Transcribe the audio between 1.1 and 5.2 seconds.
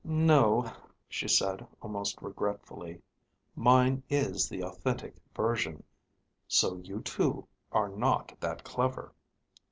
said, almost regretfully. "Mine is the authentic